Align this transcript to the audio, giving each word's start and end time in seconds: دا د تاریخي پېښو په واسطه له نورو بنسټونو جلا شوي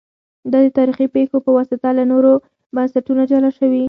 دا 0.51 0.59
د 0.65 0.67
تاریخي 0.77 1.05
پېښو 1.15 1.37
په 1.45 1.51
واسطه 1.57 1.89
له 1.97 2.03
نورو 2.11 2.33
بنسټونو 2.75 3.21
جلا 3.31 3.49
شوي 3.57 3.79